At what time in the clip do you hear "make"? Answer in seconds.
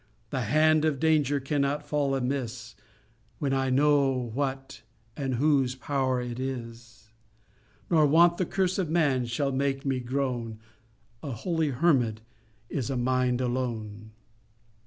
9.51-9.85